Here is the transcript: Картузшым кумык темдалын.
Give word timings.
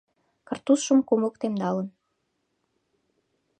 Картузшым 0.47 0.99
кумык 1.07 1.35
темдалын. 1.41 1.87